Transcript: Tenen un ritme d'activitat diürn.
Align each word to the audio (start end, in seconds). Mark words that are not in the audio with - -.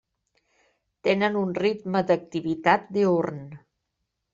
Tenen 1.09 1.39
un 1.43 1.53
ritme 1.61 2.03
d'activitat 2.11 2.93
diürn. 3.01 3.43